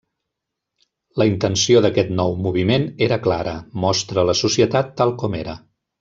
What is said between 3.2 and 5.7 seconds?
clara: mostra la societat tal com era.